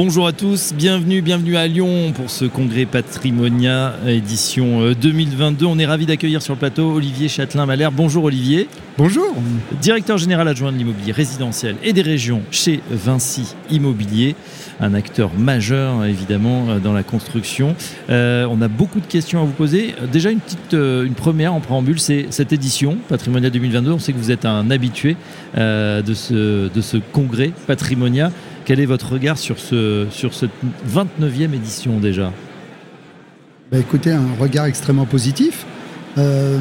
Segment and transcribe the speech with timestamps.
[0.00, 5.64] Bonjour à tous, bienvenue, bienvenue à Lyon pour ce congrès Patrimonia édition 2022.
[5.64, 7.88] Euh, On est ravi d'accueillir sur le plateau Olivier Châtelain-Malher.
[7.92, 8.68] Bonjour Olivier.
[8.96, 9.34] Bonjour.
[9.80, 14.36] Directeur général adjoint de l'immobilier résidentiel et des régions chez Vinci Immobilier,
[14.78, 17.74] un acteur majeur évidemment euh, dans la construction.
[18.08, 19.96] Euh, on a beaucoup de questions à vous poser.
[20.12, 23.90] Déjà une petite, une première en préambule, c'est cette édition Patrimonia 2022.
[23.90, 25.16] On sait que vous êtes un habitué
[25.56, 28.30] euh, de, ce, de ce congrès Patrimonia.
[28.68, 30.50] Quel est votre regard sur, ce, sur cette
[30.94, 32.34] 29e édition déjà?
[33.72, 35.64] Bah, écoutez, un regard extrêmement positif.
[36.18, 36.58] Euh,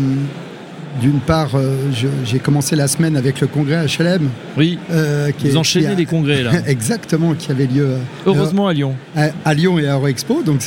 [1.01, 1.75] D'une part, euh,
[2.23, 4.29] j'ai commencé la semaine avec le congrès HLM.
[4.57, 6.51] Oui, euh, qui est- vous enchaînez qui a- les congrès là.
[6.65, 8.95] Exactement, qui avait lieu euh, Heureusement à Lyon.
[9.13, 10.61] à, à Lyon et à Eurexpo, donc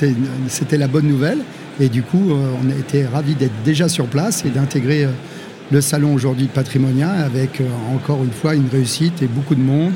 [0.49, 1.39] c'était la bonne nouvelle.
[1.81, 5.09] Et du coup, euh, on a été ravis d'être déjà sur place et d'intégrer euh,
[5.73, 7.65] le salon aujourd'hui de Patrimonia avec euh,
[7.97, 9.95] encore une fois une réussite et beaucoup de monde,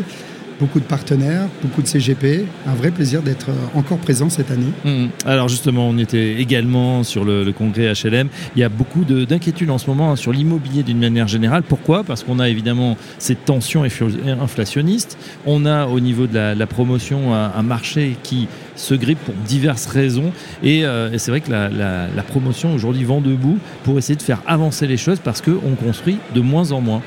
[0.60, 2.44] beaucoup de partenaires, beaucoup de CGP.
[2.66, 4.70] Un vrai plaisir d'être euh, encore présent cette année.
[4.84, 5.08] Mhm.
[5.26, 8.28] Alors justement, on était également sur le, le congrès HLM.
[8.56, 11.62] Il y a beaucoup de- d'inquiétudes en ce moment hein, sur l'immobilier d'une manière générale.
[11.62, 12.04] Pourquoi?
[12.04, 15.18] Parce qu'on a évidemment cette tension influ- inflationniste.
[15.46, 18.46] On a au niveau de la, la promotion un, un marché qui
[18.76, 20.32] se grippe pour diverses raisons.
[20.62, 24.16] Et, euh, et c'est vrai que la, la- la promotion aujourd'hui vend debout pour essayer
[24.16, 27.02] de faire avancer les choses parce qu'on construit de moins en moins.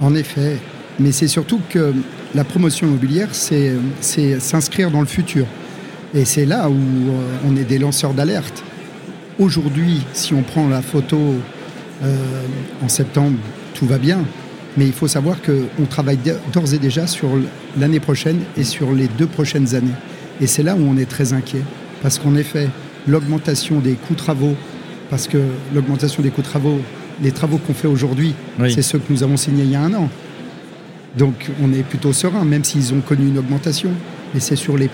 [0.00, 0.58] En effet,
[1.00, 1.92] mais c'est surtout que
[2.34, 3.72] la promotion immobilière, c'est
[4.40, 5.46] s'inscrire dans le futur.
[6.14, 8.62] Et c'est là où euh, on est des lanceurs d'alerte.
[9.38, 11.18] Aujourd'hui, si on prend la photo
[12.02, 12.16] euh,
[12.82, 13.36] en septembre,
[13.74, 14.20] tout va bien.
[14.76, 16.18] Mais il faut savoir qu'on travaille
[16.52, 17.28] d'ores et déjà sur
[17.78, 19.94] l'année prochaine et sur les deux prochaines années.
[20.40, 21.62] Et c'est là où on est très inquiet.
[22.02, 22.68] Parce qu'en effet,
[23.06, 24.54] l'augmentation des coûts travaux,
[25.10, 25.38] parce que
[25.74, 26.78] l'augmentation des coûts travaux,
[27.22, 28.72] les travaux qu'on fait aujourd'hui, Oui.
[28.72, 30.08] c'est ceux que nous avons signés il y a un an.
[31.16, 33.90] Donc on est plutôt serein, même s'ils ont connu une augmentation.
[34.34, 34.90] Mais c'est sur les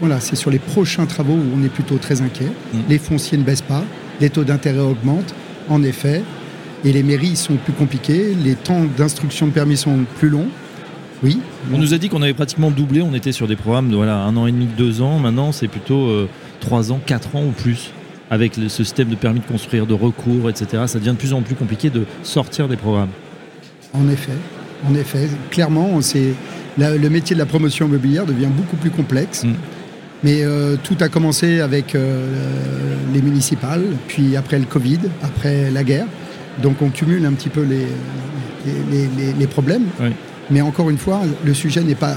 [0.00, 2.48] voilà, c'est sur les prochains travaux où on est plutôt très inquiet.
[2.74, 2.78] Mm.
[2.88, 3.82] Les fonciers ne baissent pas,
[4.20, 5.34] les taux d'intérêt augmentent,
[5.68, 6.22] en effet,
[6.84, 10.48] et les mairies sont plus compliquées, les temps d'instruction de permis sont plus longs.
[11.24, 11.40] Oui.
[11.72, 13.02] On nous a dit qu'on avait pratiquement doublé.
[13.02, 15.18] On était sur des programmes de voilà, un an et demi, deux ans.
[15.18, 16.28] Maintenant, c'est plutôt euh,
[16.60, 17.90] trois ans, quatre ans ou plus.
[18.30, 21.32] Avec le- ce système de permis de construire, de recours, etc., ça devient de plus
[21.32, 23.08] en plus compliqué de sortir des programmes.
[23.94, 24.32] En effet,
[24.86, 26.34] en effet, clairement, c'est
[26.78, 29.44] le métier de la promotion immobilière devient beaucoup plus complexe.
[29.44, 29.52] Mm.
[30.24, 35.84] Mais euh, tout a commencé avec euh, les municipales, puis après le Covid, après la
[35.84, 36.06] guerre.
[36.62, 37.86] Donc on cumule un petit peu les,
[38.66, 39.84] les, les- les- les problèmes.
[40.00, 40.08] Oui.
[40.50, 42.16] Mais encore une fois, le sujet n'est pas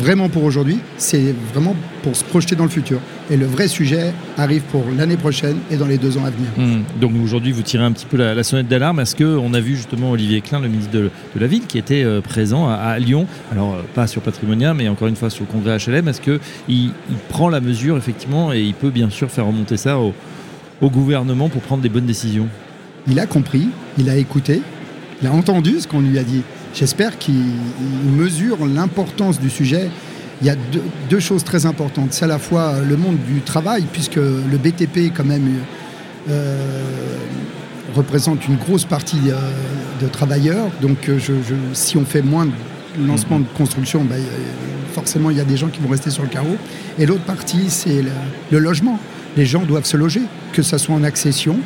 [0.00, 2.98] vraiment pour aujourd'hui, c'est vraiment pour se projeter dans le futur.
[3.30, 6.48] Et le vrai sujet arrive pour l'année prochaine et dans les deux ans à venir.
[6.58, 9.00] Hum, Donc aujourd'hui, vous tirez un petit peu la, la sonnette d'alarme.
[9.00, 12.02] Est-ce qu'on a vu justement Olivier Klein, le ministre de, de la Ville, qui était
[12.04, 15.44] euh, présent à, à Lyon Alors, euh, pas sur Patrimonia, mais encore une fois sur
[15.44, 16.08] le congrès HLM.
[16.08, 16.90] Est-ce qu'il il
[17.28, 20.12] prend la mesure, effectivement, et il peut bien sûr faire remonter ça au,
[20.80, 22.48] au gouvernement pour prendre des bonnes décisions?
[23.08, 23.68] Il a compris,
[23.98, 24.60] il a écouté,
[25.22, 26.42] il a entendu ce qu'on lui a dit.
[26.74, 27.34] J'espère qu'il
[28.04, 29.90] il mesure l'importance du sujet.
[30.40, 32.12] Il y a deux, deux choses très importantes.
[32.12, 35.48] C'est à la fois le monde du travail, puisque le BTP, quand même,
[36.30, 37.16] euh,
[37.94, 39.34] représente une grosse partie euh,
[40.00, 40.70] de travailleurs.
[40.80, 42.52] Donc, euh, je- je- si on fait moins de
[43.06, 44.20] lancements de construction, ben,
[44.94, 46.56] forcément, il y a des gens qui vont rester sur le carreau.
[46.98, 48.10] Et l'autre partie, c'est le,
[48.50, 48.98] le logement.
[49.36, 51.58] Les gens doivent se loger, que ce soit en accession.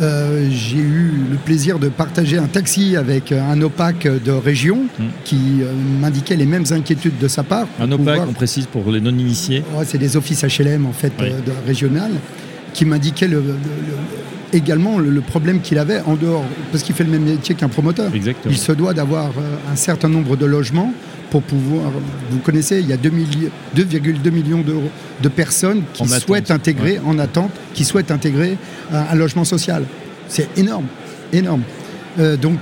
[0.00, 4.84] Euh, J'ai eu le plaisir de partager un taxi avec euh, un OPAC de région
[4.98, 5.04] Mm.
[5.24, 7.66] qui euh, m'indiquait les mêmes inquiétudes de sa part.
[7.80, 9.64] Un OPAC, pouvoir- on précise pour les non-initiés.
[9.74, 11.26] Ouais, c'est des offices HLM en fait Oui.
[11.30, 12.10] euh, de, régional
[12.74, 12.84] qui
[13.40, 13.52] le- le- le-
[14.52, 17.68] également le, le problème qu'il avait en dehors parce qu'il fait le même métier qu'un
[17.68, 18.14] promoteur.
[18.14, 18.52] Exactement.
[18.52, 20.92] Il se doit d'avoir euh, un certain nombre de logements
[21.30, 21.90] pour pouvoir.
[22.30, 24.90] Vous connaissez, il y a 2 milli- 2,2 millions d'euros
[25.22, 28.56] de personnes qui En attente, souhaitent intégrer en attente, qui souhaitent intégrer
[28.92, 29.84] un, un logement social.
[30.28, 30.86] C'est énorme,
[31.32, 31.62] énorme.
[32.18, 32.58] Euh, donc.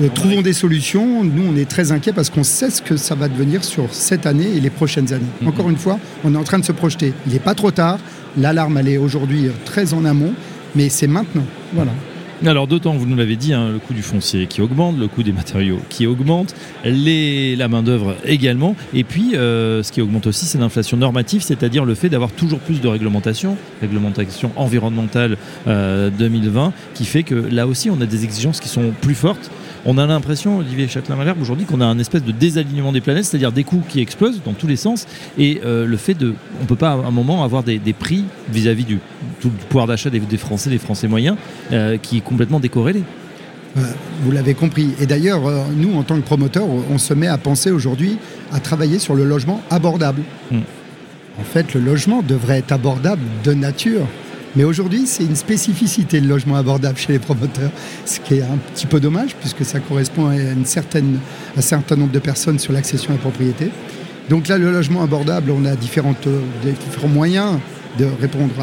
[0.00, 1.24] euh, trouvons des solutions.
[1.24, 4.26] Nous, on est très inquiets parce qu'on sait ce que ça va devenir sur cette
[4.26, 5.24] année et les prochaines années.
[5.40, 5.48] Mhm.
[5.48, 7.12] Encore une fois, on est en train de se projeter.
[7.26, 7.98] Il n'est pas trop tard.
[8.38, 10.32] L'alarme, elle est aujourd'hui très en amont,
[10.74, 11.44] mais c'est maintenant.
[11.72, 11.92] Voilà.
[12.44, 15.22] Alors d'autant vous nous l'avez dit, hein, le coût du foncier qui augmente, le coût
[15.22, 20.44] des matériaux qui augmente, la main d'œuvre également, et puis euh, ce qui augmente aussi,
[20.46, 25.36] c'est l'inflation normative, c'est-à-dire le fait d'avoir toujours plus de réglementation, réglementation environnementale
[25.68, 29.50] euh, 2020, qui fait que là aussi on a des exigences qui sont plus fortes
[29.84, 33.50] On a l'impression, Olivier Châtelain-Malherbe, aujourd'hui qu'on a un espèce de désalignement des planètes, c'est-à-dire
[33.50, 35.06] des coûts qui explosent dans tous les sens
[35.38, 38.84] et euh, le fait de, on peut pas à un moment avoir des, prix vis-à-vis
[38.84, 38.98] du,
[39.40, 41.36] tout le pouvoir d'achat des, Français, des Français moyens,
[41.72, 43.02] euh, qui est complètement décorrélé.
[44.22, 44.90] Vous l'avez compris.
[45.00, 45.40] Et d'ailleurs,
[45.74, 48.18] nous, en tant que promoteurs, on se met à penser aujourd'hui
[48.52, 50.22] à travailler sur le logement abordable.
[50.50, 50.60] Hmm.
[51.40, 54.06] En fait, le logement devrait être abordable de nature.
[54.54, 57.70] Mais aujourd'hui, c'est une spécificité le logement abordable chez les promoteurs,
[58.04, 61.18] ce qui est un petit peu dommage puisque ça correspond à, une certaine,
[61.56, 63.70] un certain nombre de personnes sur l'accession à la propriété.
[64.28, 66.28] Donc là, le logement abordable, on a différentes,
[66.64, 67.58] différents moyens
[67.98, 68.54] de répondre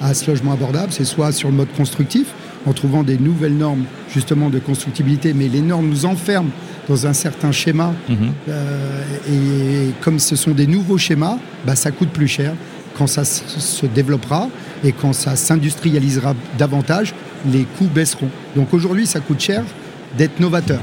[0.00, 0.92] à, ce logement abordable.
[0.92, 2.28] C'est soit sur le mode constructif,
[2.66, 6.50] en trouvant des nouvelles normes justement de constructibilité, mais les normes nous enferment
[6.88, 7.94] dans un certain schéma.
[8.08, 8.16] Mhm.
[8.48, 12.54] Euh, et comme ce sont des nouveaux schémas, bah, ça coûte plus cher.
[12.98, 14.48] Quand ça se développera
[14.84, 17.14] et quand ça s'industrialisera davantage,
[17.46, 18.28] les coûts baisseront.
[18.56, 19.64] Donc aujourd'hui, ça coûte cher
[20.16, 20.80] d'être novateur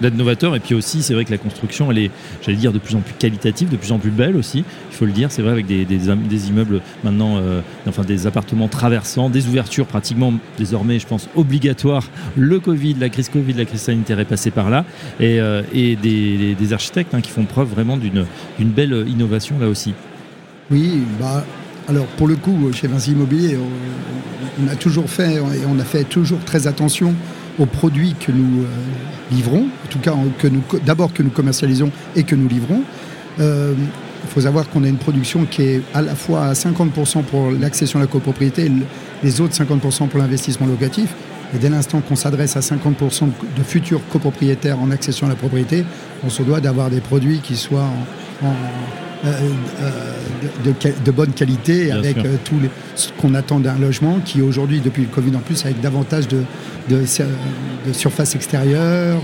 [0.00, 0.54] d'être novateur.
[0.56, 2.10] Et puis aussi, c'est vrai que la construction, elle est,
[2.42, 4.64] j'allais dire, de plus en plus qualitative, de plus en plus belle aussi.
[4.90, 8.68] Il faut le dire, c'est vrai, avec des, des, immeubles maintenant, euh, enfin des appartements
[8.68, 12.04] traversants, des ouvertures pratiquement désormais, je pense, obligatoires.
[12.36, 14.84] Le Covid, la crise Covid, la crise sanitaire est passée par là.
[15.20, 18.26] Et, euh, et des, architectes hein, qui font preuve vraiment d'une
[18.58, 19.94] belle innovation là aussi.
[20.70, 21.44] Oui, bah,
[21.88, 23.56] alors pour le coup, chez Vinci Immobilier,
[24.60, 27.14] on, a toujours fait et on a fait toujours très attention
[27.58, 28.66] aux produits que nous euh,
[29.30, 30.48] livrons, en tout cas que
[30.84, 32.82] d'abord que nous commercialisons et que nous livrons.
[33.38, 33.74] Euh,
[34.24, 37.52] il faut savoir qu'on a une production qui est à la fois à 50% pour
[37.52, 38.72] l'accession à la copropriété et
[39.22, 41.14] les autres 50% pour l'investissement locatif.
[41.54, 45.84] Et dès l'instant qu'on s'adresse à 50% de futurs copropriétaires en accession à la propriété,
[46.24, 47.88] on se doit d'avoir des produits qui soient
[48.42, 52.56] en euh, euh, de, bonne qualité avec euh, tout
[52.94, 56.42] ce qu'on attend d'un logement qui aujourd'hui, depuis le Covid en plus, avec davantage de,
[56.88, 57.04] de,
[57.92, 59.22] surface extérieure,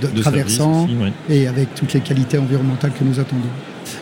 [0.00, 0.88] de, traversants
[1.28, 3.48] et avec toutes les qualités environnementales que nous attendons.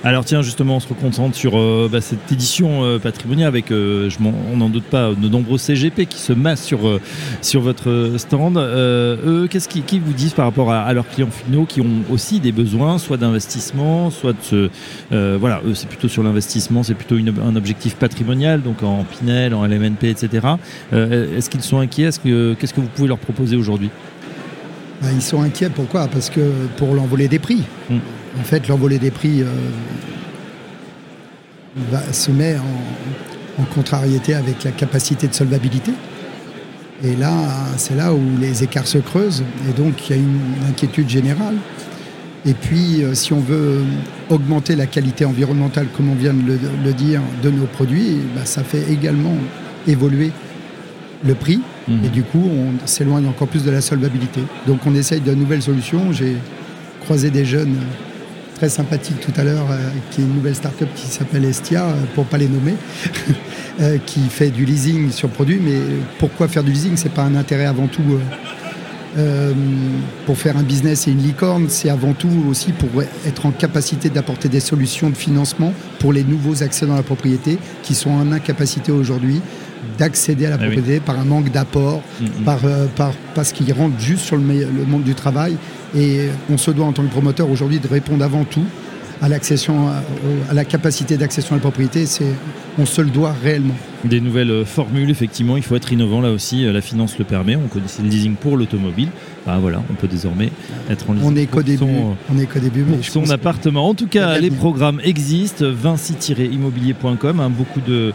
[0.05, 4.09] Alors tiens, justement, on se concentre sur euh, bah, cette édition euh, patrimoniale avec, euh,
[4.09, 7.01] je on n'en doute pas, de nombreux CGP qui se massent sur,
[7.43, 8.57] sur votre stand.
[8.57, 12.53] eux, qu'est-ce qu'ils vous disent par rapport à, leurs clients finaux qui ont aussi des
[12.53, 14.71] besoins, soit d'investissement, soit de
[15.11, 15.37] ce...
[15.37, 19.67] voilà, eux, c'est plutôt sur l'investissement, c'est plutôt un objectif patrimonial, donc en Pinel, en
[19.67, 20.47] LMNP, etc.
[20.93, 22.11] Est-ce qu'ils sont inquiets?
[22.23, 23.91] Qu'est-ce que vous pouvez leur proposer aujourd'hui?
[25.03, 26.09] Bah, Ils sont inquiets, pourquoi?
[26.09, 26.41] Parce que
[26.77, 27.63] pour l'envolée des prix.
[27.91, 28.01] Hum
[28.39, 29.47] en fait, l'envolée des prix euh,
[32.13, 35.93] se met en, contrariété avec la capacité de solvabilité.
[37.03, 37.33] Et là,
[37.79, 39.43] c'est là où les écarts se creusent.
[39.69, 41.57] Et donc, il y a une inquiétude générale.
[42.45, 43.83] Et puis, euh, si on veut
[44.29, 48.63] augmenter la qualité environnementale, comme on vient de le, dire, de nos produits, bah, ça
[48.63, 49.37] fait également
[49.87, 50.33] évoluer
[51.25, 51.61] le prix.
[51.89, 52.05] Mmh.
[52.05, 54.43] Et du coup, on s'éloigne encore plus de la solvabilité.
[54.67, 56.13] Donc, on essaye de nouvelles solutions.
[56.13, 56.37] J'ai
[57.01, 57.77] croisé des jeunes
[58.57, 61.93] très sympathique tout à l'heure, euh, qui est une nouvelle start-up qui s'appelle Estia, euh,
[62.15, 62.75] pour ne pas les nommer,
[63.81, 65.61] euh, qui fait du leasing sur produit.
[65.63, 65.79] Mais
[66.19, 66.97] pourquoi faire du leasing?
[66.97, 68.03] C'est pas un intérêt avant tout
[70.27, 74.11] pour faire un business et une licorne, c'est avant tout aussi pour être en capacité
[74.11, 78.31] d'apporter des solutions de financement pour les nouveaux accès dans la propriété qui sont en
[78.31, 79.41] incapacité aujourd'hui
[79.97, 82.45] d'accéder à la ah propriété par un manque d'apport, mm, mm.
[82.45, 82.59] par,
[82.95, 85.57] par, parce qu'ils rentrent juste sur le, le monde du travail
[85.95, 88.65] et on se doit en tant que promoteur aujourd'hui de répondre avant tout
[89.23, 89.89] à l'accession,
[90.49, 92.07] à, la capacité d'accession à la propriété.
[92.07, 92.33] C'est,
[92.79, 93.75] on se le doit réellement.
[94.05, 96.67] Des nouvelles euh, formules, effectivement, il faut être innovant là aussi.
[96.67, 97.57] Euh, la finance le permet.
[97.57, 99.09] On connaissait le leasing pour l'automobile.
[99.47, 100.51] Bah, voilà, on peut désormais
[100.91, 101.29] être en leasing.
[101.29, 101.79] On n'est qu'au début.
[101.79, 102.85] Son, on est qu'au début.
[102.87, 103.89] Mais son appartement.
[103.89, 105.65] En tout cas, les programmes existent.
[105.67, 107.41] Vinci-immobilier.com.
[107.41, 108.13] Hein, beaucoup de,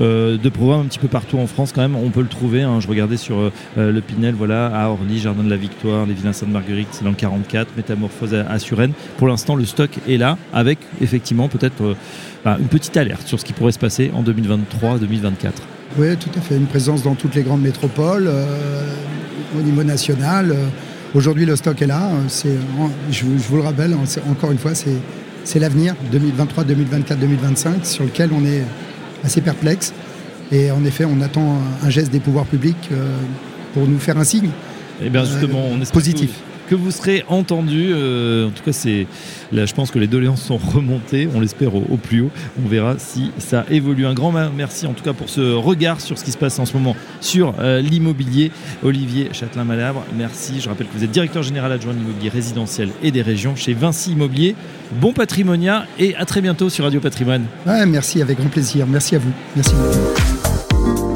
[0.00, 1.96] euh, de programmes un petit peu partout en France quand même.
[1.96, 2.62] On peut le trouver.
[2.62, 2.80] Hein.
[2.80, 6.88] Je regardais sur le Pinel, voilà, à Orly, Jardin de la Victoire, les Villains Sainte-Marguerite,
[6.92, 8.92] c'est dans le 44, Métamorphose à, à Suresnes.
[9.18, 11.94] Pour l'instant, le stock est là avec effectivement peut-être euh,
[12.44, 15.50] bah, une petite alerte sur ce qui pourrait se passer en 2023-2024.
[15.98, 16.56] Oui, tout à fait.
[16.56, 18.84] Une présence dans toutes les grandes métropoles, euh,
[19.58, 20.50] au niveau national.
[20.50, 20.66] Euh,
[21.14, 22.10] aujourd'hui, le stock est là.
[22.28, 22.56] C'est,
[23.10, 23.94] je, vous le rappelle,
[24.30, 28.62] encore une fois, c'est, l'avenir 2023, 2024, 2025 sur lequel on est
[29.24, 29.92] assez perplexe.
[30.52, 32.90] Et en effet, on attend un geste des pouvoirs publics
[33.74, 34.46] pour nous faire un signe.
[35.00, 37.90] Et eh bien justement, on est positif que vous serez entendu.
[37.92, 39.06] Euh, en tout cas, c'est
[39.52, 41.28] là, je pense que les doléances sont remontées.
[41.34, 42.30] On l'espère au, plus haut.
[42.64, 44.06] On verra si ça évolue.
[44.06, 46.66] Un grand merci en tout cas pour ce regard sur ce qui se passe en
[46.66, 48.52] ce moment sur euh, l'immobilier.
[48.82, 50.60] Olivier Châtelain-Malabre, merci.
[50.60, 53.74] Je rappelle que vous êtes directeur général adjoint de l'immobilier résidentiel et des régions chez
[53.74, 54.54] Vinci Immobilier.
[55.00, 57.44] Bon patrimonia et à très bientôt sur Radio Patrimoine.
[57.66, 58.86] merci, avec grand plaisir.
[58.86, 59.32] Merci à vous.
[59.56, 59.74] Merci.